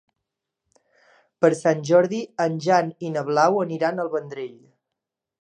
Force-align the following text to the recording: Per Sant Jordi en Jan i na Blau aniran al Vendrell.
Per 1.45 1.51
Sant 1.59 1.83
Jordi 1.89 2.23
en 2.47 2.57
Jan 2.69 2.91
i 3.09 3.13
na 3.19 3.25
Blau 3.29 3.61
aniran 3.67 4.05
al 4.07 4.13
Vendrell. 4.19 4.59